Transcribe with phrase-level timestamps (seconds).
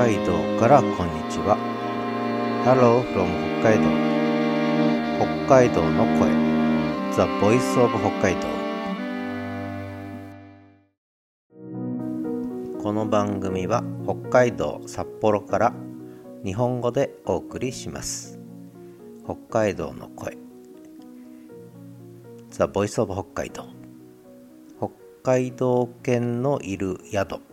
[0.00, 1.58] 海道からこんにちは。
[2.64, 3.28] Hello from
[3.60, 3.84] 北海道。
[5.44, 6.30] 北海道の声。
[7.12, 8.48] The Voice of 北海道。
[12.82, 15.74] この番組は北海道札幌から
[16.46, 18.40] 日本語でお送りします。
[19.24, 20.38] 北海道の声。
[22.52, 23.66] The Voice of 北海道。
[24.78, 24.88] 北
[25.22, 27.49] 海道犬のいる宿。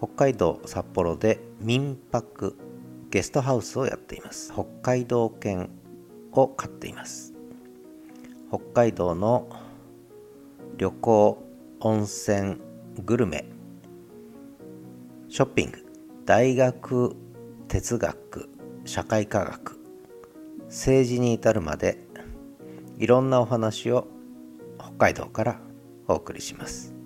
[0.00, 2.56] 北海道札幌で民泊
[3.10, 4.50] ゲストハウスをやっています。
[4.50, 5.68] 北海道犬
[6.32, 7.34] を飼っています。
[8.48, 9.50] 北海道の
[10.78, 11.44] 旅行
[11.80, 12.56] 温泉
[13.04, 13.44] グルメ
[15.28, 15.86] ショッピング
[16.24, 17.14] 大学
[17.68, 18.48] 哲学
[18.86, 19.78] 社会科学
[20.68, 21.98] 政治に至るまで
[22.98, 24.08] いろんなお話を
[24.78, 25.60] 北海道から
[26.08, 26.99] お送りします。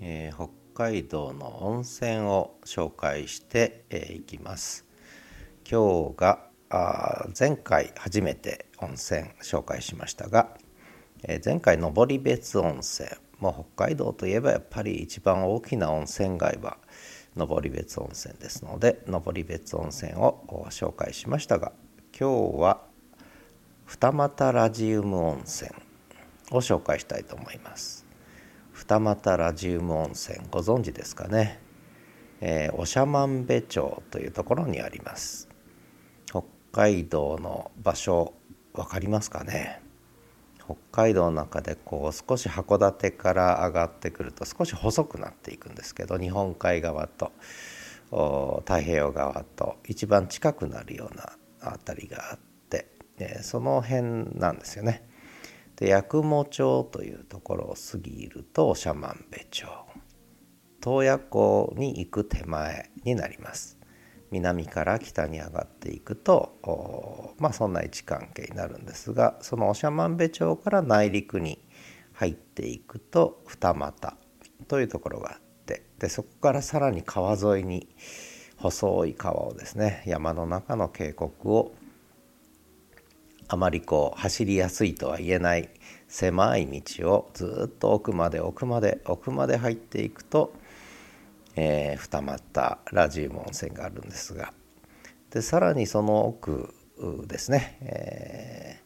[0.00, 4.86] えー、北海道の温泉を紹介してい、えー、きます。
[5.70, 10.56] 今日があ前回初めて温泉紹介しましたが、
[11.24, 13.08] えー、前回登別温泉
[13.40, 16.78] もう北海道といえばやっぱり一番大きな温泉街は
[17.36, 21.72] 登別温泉ですので登別温泉を紹介しましたが
[22.18, 22.82] 今日は
[23.86, 25.70] 二俣ラジウム温泉
[26.52, 28.09] を紹介したいと思います。
[28.80, 31.60] 二俣ラジウム温泉ご存知ですかね、
[32.40, 35.48] えー、長万部町というところにあります。
[36.30, 38.32] 北海道の場所
[38.72, 39.82] 分かりますかね？
[40.64, 47.32] 北海道の中でこう少し函館から上がってくると少し細くなっていくんですけど日本海側と
[48.10, 51.32] 太平洋側と一番近くなるような
[51.70, 52.38] 辺りがあっ
[52.70, 52.86] て、
[53.18, 55.09] えー、その辺なんですよね。
[55.80, 59.66] で八雲町というところを過ぎると長万部町。
[60.80, 63.80] 洞爺湖に行く手前になります。
[64.30, 71.58] 南から北に上がっていくとまあそんな位置関係になるんですがその長万部町から内陸に
[72.12, 74.14] 入っていくと二俣
[74.68, 77.88] というところがあってでそこからさらに川沿いに
[78.56, 81.72] 細い川をですね山の中の渓谷を
[83.52, 85.70] あまりこう走りやすいとは言えない
[86.06, 90.52] 狭い道をずっと奥まで奥まで奥まで入っていくと、
[91.56, 94.52] えー、二俣ラジウム温泉があるんですが
[95.30, 96.72] でさらにその奥
[97.26, 98.80] ですね、え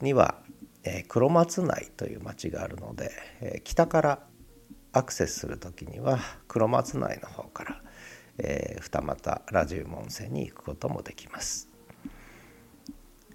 [0.00, 0.36] ー、には、
[0.82, 3.10] えー、黒松内という町があるので、
[3.42, 4.18] えー、北から
[4.94, 7.82] アクセスする時には黒松内の方から、
[8.38, 11.73] え、二俣ラジウム温泉に行くこともできます。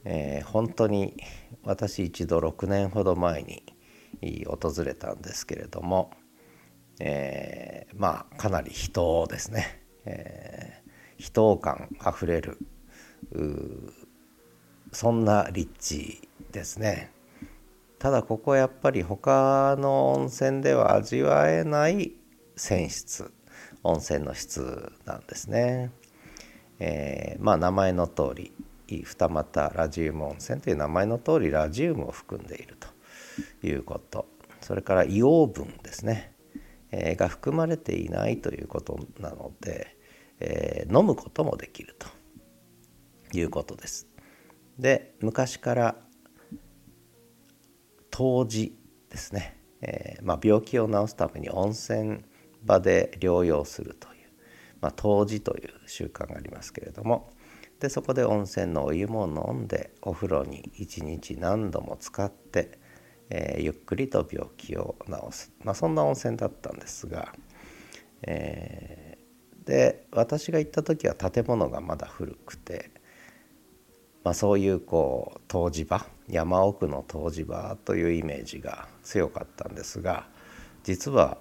[0.06, 1.18] えー、本当に
[1.64, 3.64] 私一度6年ほど前に
[4.46, 6.12] 訪れたんですけれども、
[7.00, 12.58] えー、まあかなり人ですね、えー、人感あふれる
[14.92, 17.12] そんな立地ですね。
[18.00, 22.14] ただここやっぱり他の温泉では味わえない
[22.56, 23.30] 泉質
[23.84, 25.92] 温泉の質なんですね、
[26.80, 28.54] えー、まあ名前の通り
[28.98, 34.28] 二俣ラジウム温泉という名前の通りラジウムを含んでいるということ。
[34.62, 36.34] それから硫黄分ですね、
[36.92, 39.96] えー、が含まれていないということなので、
[40.40, 42.08] えー、飲むこともできると
[43.38, 44.08] いうことです。
[44.78, 45.96] で昔から
[48.18, 48.78] 湯治
[49.10, 52.24] ですね、えーまあ、病気を治すために温泉
[52.64, 54.30] 場で療養するという、
[54.82, 57.32] まあ、湯治という習慣がありますけれども
[57.80, 62.78] でそこで温泉のお湯も飲んでお風呂に一日何度も使って、
[63.30, 67.34] えー、ゆっくりと病気を治す、まあ、そんな温泉だったんですが、
[68.24, 72.92] えー、で私が行った時は建物がまだ古くて、
[74.26, 80.28] まあ、そういうこう湯治場山奥の湯治場というイメージが強かったんですが
[80.84, 81.38] 実は、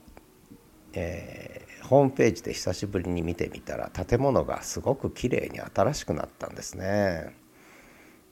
[0.92, 1.47] え
[1.88, 7.34] ホームページで久しぶりに見てみたら建物がすごく綺麗に新しくなったんですね。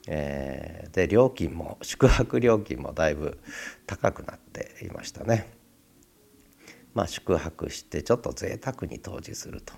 [0.08, 3.38] えー、で料金も 宿泊料金もだいぶ
[3.86, 5.48] 高くなっていましたね。
[6.92, 9.72] まあ宿泊してちょっと贅沢に湯治すると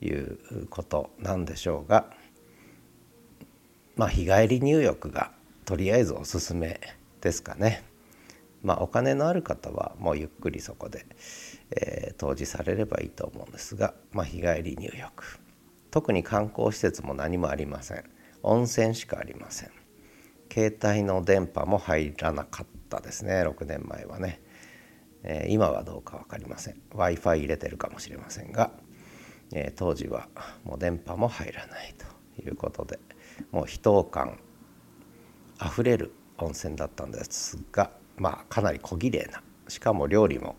[0.00, 2.12] いうことなんでしょうが
[3.96, 5.32] まあ日帰り入浴が
[5.64, 6.80] とりあえずおすすめ
[7.20, 7.82] ですかね。
[8.66, 11.06] まあお金のある方はもうゆっくりそこで
[11.70, 15.38] えー、投じされればいいと思うんですが、まあ、日帰り入浴。
[15.90, 18.04] 特に観光施設も何もありません。
[18.42, 19.70] 温泉しかありません。
[20.52, 23.42] 携帯の電波も入らなかったですね。
[23.42, 24.40] 6年前はね。
[25.24, 26.74] えー、今はどうか分かりません。
[26.90, 28.70] w i f i 入れてるかもしれませんが、
[29.52, 30.28] えー、当時は
[30.64, 31.94] もう電波も入らない
[32.36, 32.98] ということで
[33.50, 34.38] もう秘湯感
[35.58, 40.56] あふれる温泉だったんですがまあかなり小綺麗なしかも料理も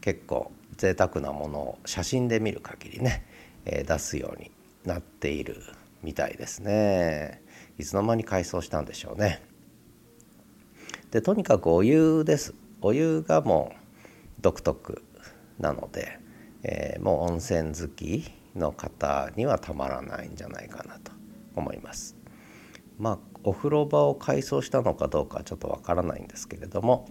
[0.00, 3.26] 結構贅沢なものを写真で見る限りね、
[3.64, 4.50] えー、出すように
[4.84, 5.56] なっている
[6.02, 7.42] みたいですね。
[7.78, 9.42] いつの間に改装したんでしょうね。
[11.10, 12.54] でとにかくお湯です。
[12.80, 13.76] お湯がもう
[14.40, 15.02] 独特
[15.58, 16.18] なので、
[16.62, 21.12] えー、もう温泉好きの方にはたまらないんじゃないかなと
[21.56, 22.16] 思います。
[22.98, 27.08] まあお風呂場を改装したのかどうかちょっとわからないんですけれども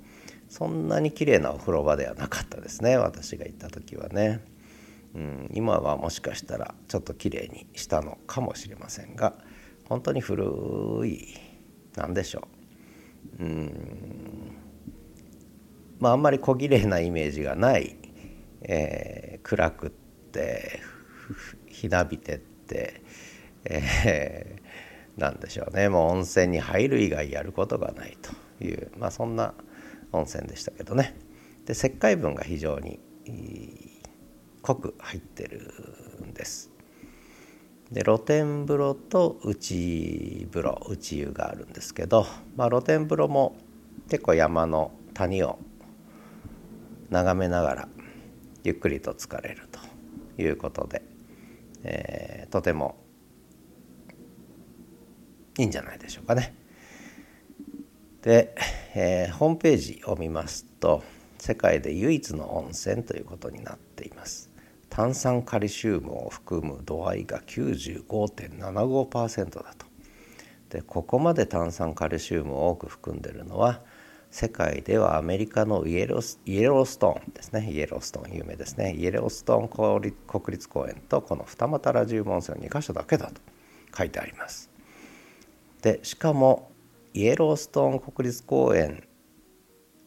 [0.48, 4.42] そんなに綺麗なお風呂場ではなかったですね私が行った時はね、
[5.16, 9.34] うん、今はもしかしたらちょっと綺麗にしたのかもしれませんが
[9.86, 11.36] 本当に古い
[11.96, 12.48] 何でしょ
[13.40, 13.44] う。
[13.44, 14.56] うん
[16.00, 17.98] まああんまり小綺麗なイメージがない、
[18.62, 20.80] えー、暗くって
[21.68, 23.02] ひなびてって、
[23.66, 24.62] えー、
[25.20, 25.90] なんでしょうね。
[25.90, 29.54] もう温泉に入る以外やることがないというまあそんな
[30.12, 31.16] 温泉でしたけどね。
[31.66, 33.00] で石灰分が非常に
[34.62, 35.72] 濃く入ってる
[36.26, 36.72] んです。
[37.92, 42.26] で露天風呂と内風呂内湯があるんですけど、
[42.56, 43.58] まあ、露天風呂も
[44.10, 45.60] 結構山の谷を
[47.10, 47.88] 眺めながら
[48.64, 51.02] ゆっくりと疲れるということで、
[51.84, 52.98] えー、とても
[55.60, 56.56] いいんじゃないでしょうかね。
[58.22, 58.56] で、
[58.96, 61.04] えー、ホームページを見ますと
[61.38, 64.50] 世界で唯一の温泉ということになっています。
[64.90, 69.86] 炭酸カルシウムを含む度合いが95.75%だと。
[70.70, 73.82] でここまで炭酸カルシウムを多く含んでいるのは
[74.32, 77.70] 世界ではアメリカのイエロイエローストーンですね。
[77.70, 78.94] イエローストーン有名ですね。
[78.94, 79.68] イエローストーン
[80.28, 83.42] 国立公園とこの二俣ラジウム温泉の2か所だけだと
[83.98, 84.70] 書いてあります。
[85.82, 86.72] でしかも
[87.14, 89.08] イエローストーン国立公園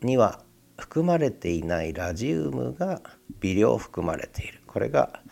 [0.01, 0.41] には
[0.79, 3.01] 含まれていないラジウムが
[3.41, 4.61] 微量含まれている。
[4.67, 5.23] これが、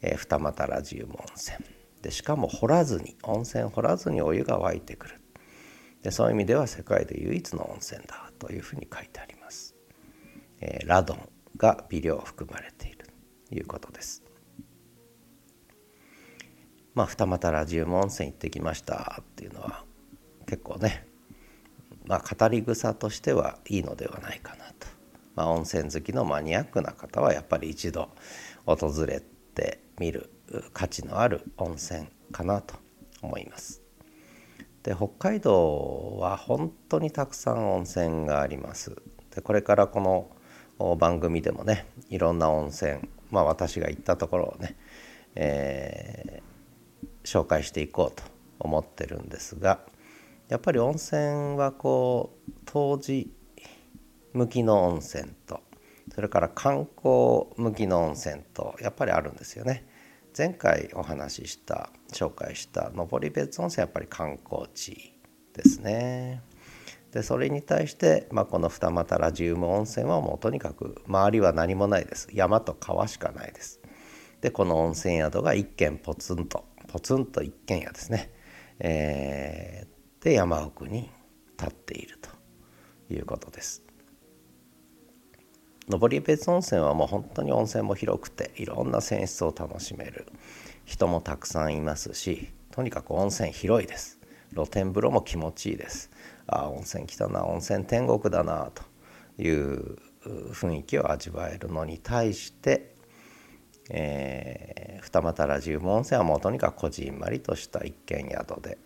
[0.00, 1.58] えー、二俣ラジウム温泉。
[2.02, 5.20] でしかも掘らずに温泉掘らずにお湯が湧いてくる。
[6.02, 9.76] でそういう意味では世界で唯一の温泉だというふうに書いてあります、
[10.60, 13.06] えー、ラドンが微量含まれている
[13.48, 14.22] ということです。
[16.94, 19.84] まあ二俣ラジウム温泉行ってきましたっていうのは
[20.46, 21.06] 結構ね
[22.06, 24.86] まあ、語り草としてはいいのではないかなと、
[25.36, 28.08] まあ、温泉好きのマニアックな方はやっぱり一度
[28.66, 29.22] 訪れ
[29.54, 30.30] てみる
[30.72, 32.74] 価値のある温泉かなと
[33.22, 33.82] 思います。
[34.82, 38.96] で北海道は本当にたくさん温泉があります。
[39.34, 40.00] でこれからこ
[40.78, 42.98] の番組でもねいろんな温泉
[43.30, 44.76] まあ私が行ったところをね、
[45.36, 46.51] えー、
[47.24, 48.22] 紹介していこうと
[48.58, 49.80] 思ってるんですが
[50.48, 53.32] やっぱり温泉はこう当時
[54.32, 55.60] 向きの温泉と
[56.14, 59.86] それから観光向きの温泉とやっぱりあるんですよね。
[60.36, 65.14] 前回お話しした紹介した登別温泉やっぱり観光地
[65.54, 66.42] ですね。
[67.12, 73.80] でそれに対して、まあ、この二俣ラジウム温泉はもうとにかく周りは何もないです山と川しかないです。
[74.40, 78.30] でこの温泉宿が一軒ポツンとポツンと一軒家ですね、
[78.78, 79.86] え
[80.20, 81.10] で山奥に
[81.58, 82.28] 立っていると
[83.14, 83.82] いうことです。
[85.88, 90.26] 登別温泉はもう本当に温泉も広くていろんな泉質を楽しめる。
[90.84, 94.20] 人もたくさんいますしとにかく温泉広いです。
[94.52, 96.10] 露天風呂も気持ちいいです。
[96.46, 98.82] ああ温泉来たな温泉天国だなと
[99.42, 99.96] いう
[100.52, 102.94] 雰囲気を味わえるのに対して、
[103.90, 108.78] えー、二俣ラジウム温泉はもうとにかくこじんまりとした一軒宿で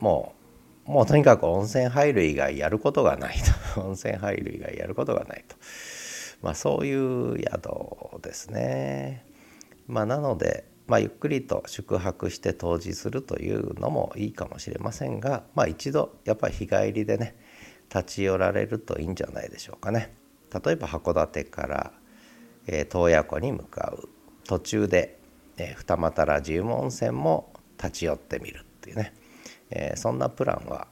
[0.00, 0.42] もう
[0.84, 3.36] もうとにかく温泉入る以外やることがない
[3.74, 5.56] と温泉入る以外やることがないと、
[6.42, 9.24] まあ、そういう宿ですね。
[9.86, 17.36] まあ、なので、まあ、ゆっくりと宿泊して湯治するというのもいいかもしれませんが、まあ、一度やっぱり日帰りでね
[17.88, 20.12] 立ち寄られるといいんじゃないでしょうかね。
[20.52, 21.92] 例えば函館から、
[22.66, 24.08] え、洞爺湖に向かう
[24.44, 25.18] 途中で、
[25.56, 29.14] え、二俣ラジウム温泉も立ち寄ってみるっていうね、
[29.70, 30.88] え、そんなプランは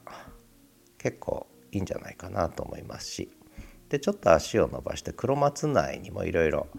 [0.97, 3.31] 結構いいんじゃないかなと思いますし。
[3.89, 6.69] でちょっと足を伸ばして黒松内にもいろいろ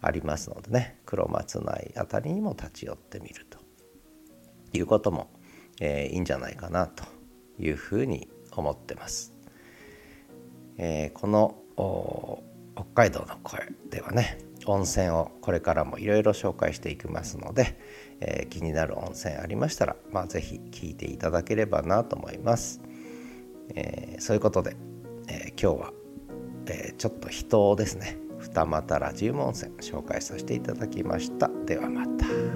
[0.00, 1.00] ありますのでね。
[1.04, 3.58] 黒松内あたりにも立ち寄ってみると
[4.72, 5.32] いうことも、
[5.80, 7.02] えー、いいんじゃないかなと
[7.58, 9.32] いうふうに思ってます。
[10.78, 11.60] えー、この
[12.74, 17.78] 北海道の声ではね温泉をこれからもいろいろ紹介していきますので、
[18.20, 22.80] えー、気になる温泉ありましたら、まあ、是非聞いていただければなと思います。
[23.74, 24.76] えー、そういうことで、
[25.28, 25.92] え今日は、
[26.66, 31.48] えちょっと人をですね二俣ラジウム温泉紹介させていただきました。
[31.66, 32.49] ではまた。